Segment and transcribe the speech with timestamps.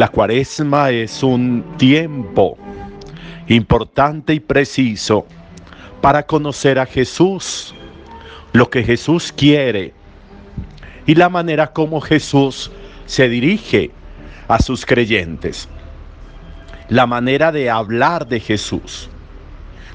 [0.00, 2.56] La cuaresma es un tiempo
[3.48, 5.26] importante y preciso
[6.00, 7.74] para conocer a Jesús,
[8.54, 9.92] lo que Jesús quiere
[11.04, 12.70] y la manera como Jesús
[13.04, 13.90] se dirige
[14.48, 15.68] a sus creyentes.
[16.88, 19.10] La manera de hablar de Jesús,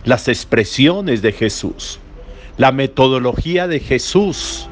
[0.03, 1.99] las expresiones de Jesús,
[2.58, 4.67] la metodología de Jesús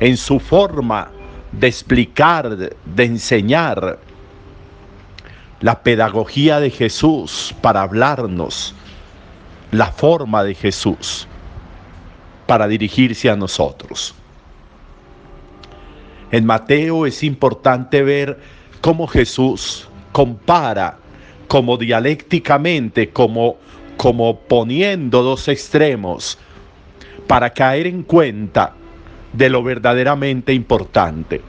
[0.00, 1.10] en su forma
[1.52, 4.07] de explicar, de enseñar,
[5.60, 8.74] la pedagogía de Jesús para hablarnos,
[9.72, 11.26] la forma de Jesús
[12.46, 14.14] para dirigirse a nosotros.
[16.30, 18.38] En Mateo es importante ver
[18.80, 20.98] cómo Jesús compara
[21.48, 23.56] como dialécticamente, como,
[23.96, 26.38] como poniendo dos extremos
[27.26, 28.74] para caer en cuenta
[29.32, 31.40] de lo verdaderamente importante.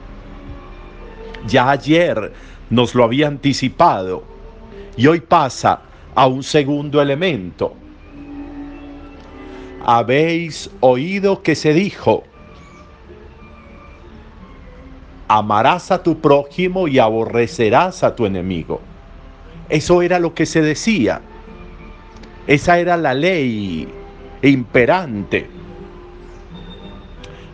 [1.46, 2.32] Ya ayer
[2.70, 4.22] nos lo había anticipado
[4.96, 5.82] y hoy pasa
[6.14, 7.74] a un segundo elemento.
[9.84, 12.24] Habéis oído que se dijo,
[15.28, 18.80] amarás a tu prójimo y aborrecerás a tu enemigo.
[19.68, 21.20] Eso era lo que se decía.
[22.46, 23.88] Esa era la ley
[24.42, 25.48] imperante.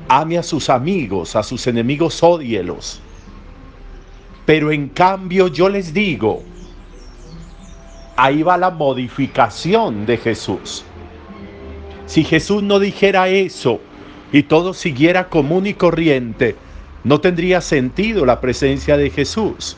[0.09, 3.03] Ame a sus amigos, a sus enemigos odielos.
[4.47, 6.43] Pero en cambio yo les digo,
[8.17, 10.85] ahí va la modificación de Jesús.
[12.07, 13.81] Si Jesús no dijera eso
[14.33, 16.55] y todo siguiera común y corriente,
[17.03, 19.77] no tendría sentido la presencia de Jesús.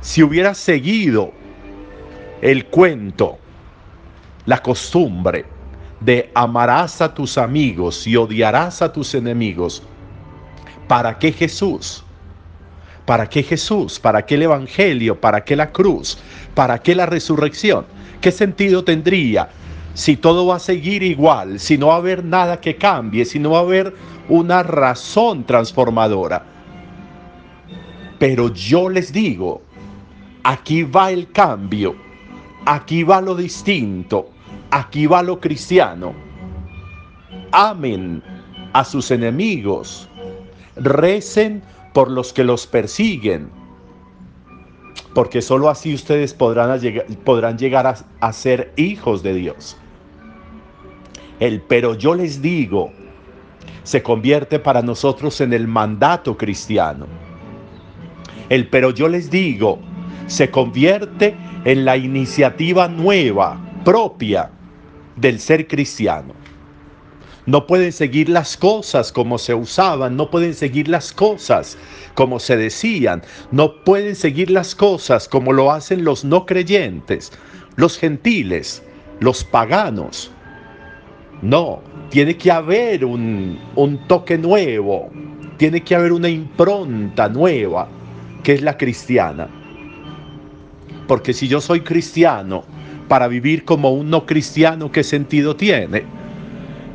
[0.00, 1.32] Si hubiera seguido
[2.40, 3.38] el cuento,
[4.46, 5.44] la costumbre
[6.00, 9.84] de amarás a tus amigos y odiarás a tus enemigos,
[10.88, 12.04] ¿para qué Jesús?
[13.06, 13.98] ¿Para qué Jesús?
[13.98, 15.20] ¿Para qué el Evangelio?
[15.20, 16.18] ¿Para qué la cruz?
[16.54, 17.84] ¿Para qué la resurrección?
[18.20, 19.48] ¿Qué sentido tendría
[19.94, 23.38] si todo va a seguir igual, si no va a haber nada que cambie, si
[23.38, 23.94] no va a haber
[24.28, 26.44] una razón transformadora?
[28.18, 29.62] Pero yo les digo,
[30.44, 31.96] aquí va el cambio,
[32.64, 34.30] aquí va lo distinto,
[34.70, 36.14] aquí va lo cristiano.
[37.50, 38.22] Amen
[38.72, 40.08] a sus enemigos,
[40.76, 43.50] recen por los que los persiguen,
[45.14, 46.78] porque sólo así ustedes podrán,
[47.58, 49.76] llegar, a ser hijos de Dios.
[51.40, 52.92] El pero yo les digo
[53.82, 57.06] se convierte para nosotros en el mandato cristiano.
[58.48, 59.78] El pero yo les digo
[60.26, 64.50] se convierte en la iniciativa nueva, propia
[65.16, 66.41] del ser cristiano.
[67.44, 71.76] No pueden seguir las cosas como se usaban, no pueden seguir las cosas
[72.14, 77.32] como se decían, no pueden seguir las cosas como lo hacen los no creyentes,
[77.76, 78.82] los gentiles,
[79.20, 80.30] los paganos.
[81.40, 85.10] No, tiene que haber un, un toque nuevo,
[85.56, 87.88] tiene que haber una impronta nueva,
[88.44, 89.48] que es la cristiana.
[91.08, 92.64] Porque si yo soy cristiano,
[93.08, 96.04] para vivir como un no cristiano, ¿qué sentido tiene?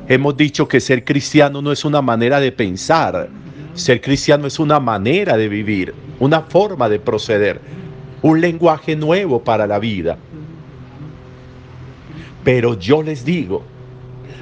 [0.09, 3.29] Hemos dicho que ser cristiano no es una manera de pensar,
[3.73, 7.59] ser cristiano es una manera de vivir, una forma de proceder,
[8.21, 10.17] un lenguaje nuevo para la vida.
[12.43, 13.63] Pero yo les digo,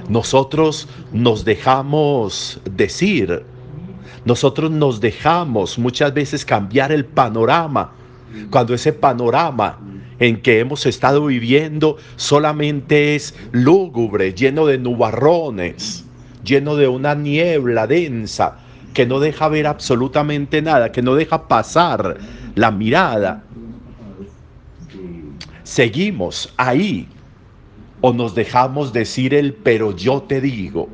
[0.07, 3.43] nosotros nos dejamos decir,
[4.23, 7.91] nosotros nos dejamos muchas veces cambiar el panorama,
[8.51, 9.79] cuando ese panorama
[10.19, 16.05] en que hemos estado viviendo solamente es lúgubre, lleno de nubarrones,
[16.43, 18.57] lleno de una niebla densa
[18.93, 22.17] que no deja ver absolutamente nada, que no deja pasar
[22.55, 23.43] la mirada.
[25.63, 27.07] Seguimos ahí
[27.99, 30.87] o nos dejamos decir el pero yo te digo.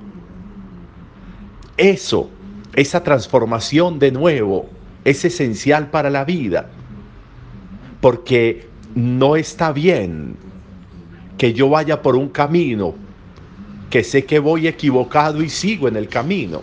[1.77, 2.29] Eso,
[2.75, 4.67] esa transformación de nuevo
[5.05, 6.69] es esencial para la vida,
[8.01, 10.35] porque no está bien
[11.37, 12.93] que yo vaya por un camino
[13.89, 16.61] que sé que voy equivocado y sigo en el camino,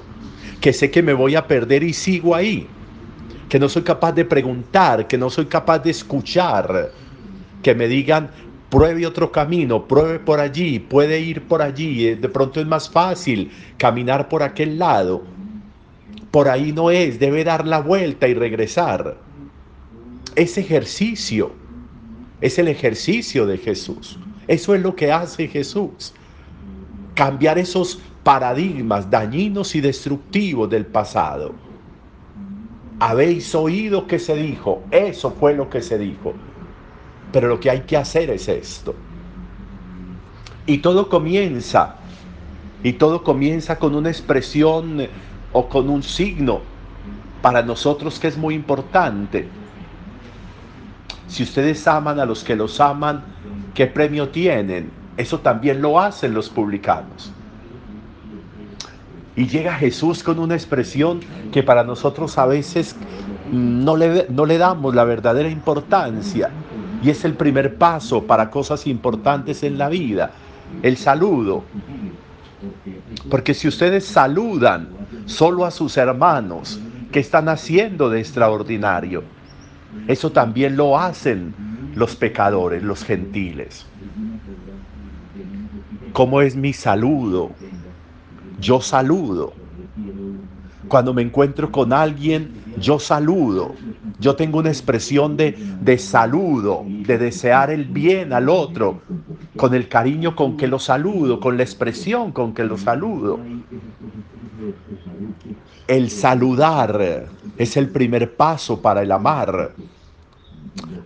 [0.60, 2.66] que sé que me voy a perder y sigo ahí,
[3.48, 6.90] que no soy capaz de preguntar, que no soy capaz de escuchar,
[7.62, 8.30] que me digan,
[8.70, 12.88] pruebe otro camino, pruebe por allí, puede ir por allí, eh, de pronto es más
[12.88, 15.22] fácil caminar por aquel lado.
[16.30, 19.18] Por ahí no es, debe dar la vuelta y regresar.
[20.34, 21.52] Ese ejercicio
[22.40, 24.18] es el ejercicio de Jesús.
[24.46, 26.14] Eso es lo que hace Jesús.
[27.14, 31.54] Cambiar esos paradigmas dañinos y destructivos del pasado.
[33.00, 36.34] habéis oído que se dijo, eso fue lo que se dijo.
[37.32, 38.94] Pero lo que hay que hacer es esto.
[40.66, 41.96] Y todo comienza,
[42.82, 45.06] y todo comienza con una expresión
[45.52, 46.60] o con un signo
[47.40, 49.48] para nosotros que es muy importante.
[51.28, 53.22] Si ustedes aman a los que los aman,
[53.74, 54.90] ¿qué premio tienen?
[55.16, 57.32] Eso también lo hacen los publicanos.
[59.36, 61.20] Y llega Jesús con una expresión
[61.52, 62.96] que para nosotros a veces
[63.52, 66.50] no le, no le damos la verdadera importancia.
[67.02, 70.32] Y es el primer paso para cosas importantes en la vida,
[70.82, 71.62] el saludo.
[73.30, 74.88] Porque si ustedes saludan
[75.26, 76.80] solo a sus hermanos,
[77.12, 79.22] ¿qué están haciendo de extraordinario?
[80.06, 81.54] Eso también lo hacen
[81.94, 83.86] los pecadores, los gentiles.
[86.12, 87.50] ¿Cómo es mi saludo?
[88.60, 89.52] Yo saludo.
[90.88, 93.74] Cuando me encuentro con alguien, yo saludo.
[94.18, 99.02] Yo tengo una expresión de, de, saludo, de desear el bien al otro,
[99.56, 103.38] con el cariño con que lo saludo, con la expresión con que lo saludo.
[105.86, 109.72] El saludar es el primer paso para el amar.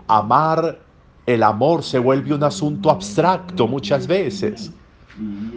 [0.07, 0.79] Amar,
[1.27, 4.73] el amor se vuelve un asunto abstracto muchas veces.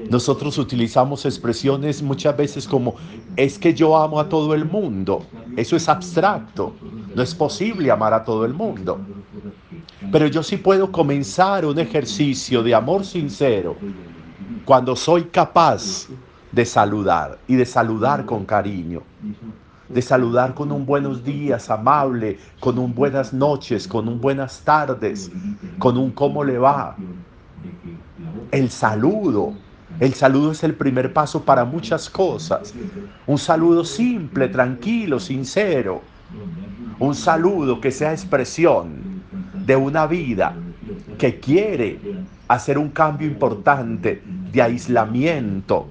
[0.09, 2.95] Nosotros utilizamos expresiones muchas veces como
[3.36, 5.25] es que yo amo a todo el mundo.
[5.56, 6.75] Eso es abstracto.
[7.15, 9.00] No es posible amar a todo el mundo.
[10.12, 13.75] Pero yo sí puedo comenzar un ejercicio de amor sincero
[14.65, 16.07] cuando soy capaz
[16.56, 19.04] de saludar y de saludar con cariño.
[19.90, 25.31] De saludar con un buenos días amable, con un buenas noches, con un buenas tardes,
[25.78, 26.96] con un cómo le va.
[28.52, 29.54] El saludo
[30.00, 32.74] el saludo es el primer paso para muchas cosas.
[33.25, 36.01] Un saludo simple, tranquilo, sincero.
[37.00, 39.22] Un saludo que sea expresión
[39.54, 40.54] de una vida
[41.18, 42.00] que quiere
[42.50, 45.88] hacer un cambio importante de aislamiento,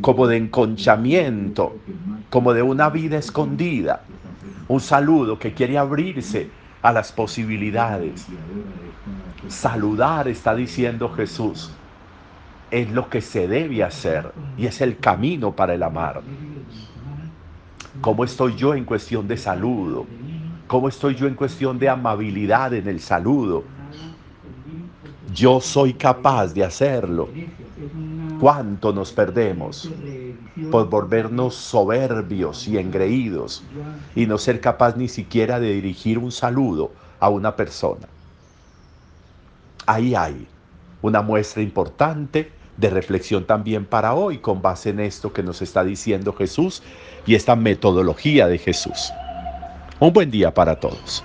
[0.00, 1.76] como de enconchamiento,
[2.30, 4.02] como de una vida escondida.
[4.68, 6.48] Un saludo que quiere abrirse
[6.82, 8.26] a las posibilidades.
[9.48, 11.72] Saludar, está diciendo Jesús
[12.72, 16.22] es lo que se debe hacer y es el camino para el amar.
[18.00, 20.06] ¿Cómo estoy yo en cuestión de saludo?
[20.66, 23.62] ¿Cómo estoy yo en cuestión de amabilidad en el saludo?
[25.34, 27.28] Yo soy capaz de hacerlo.
[28.42, 29.88] ¿Cuánto nos perdemos
[30.72, 33.62] por volvernos soberbios y engreídos
[34.16, 36.90] y no ser capaz ni siquiera de dirigir un saludo
[37.20, 38.08] a una persona?
[39.86, 40.48] Ahí hay
[41.02, 45.84] una muestra importante de reflexión también para hoy con base en esto que nos está
[45.84, 46.82] diciendo Jesús
[47.24, 49.12] y esta metodología de Jesús.
[50.00, 51.22] Un buen día para todos.